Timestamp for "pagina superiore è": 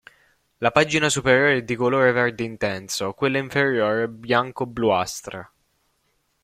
0.71-1.61